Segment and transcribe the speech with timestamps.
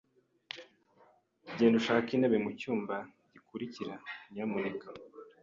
[1.57, 2.95] Genda ushake intebe mucyumba
[3.33, 3.93] gikurikira,
[4.33, 4.87] nyamuneka.